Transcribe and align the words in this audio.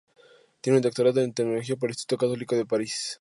Tiene 0.73 0.77
un 0.77 0.81
doctorado 0.81 1.21
en 1.21 1.31
teología 1.31 1.75
por 1.75 1.89
el 1.89 1.91
Instituto 1.91 2.17
Católico 2.25 2.55
de 2.55 2.65
París. 2.65 3.07